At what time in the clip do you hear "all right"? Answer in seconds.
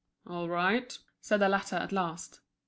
0.25-0.97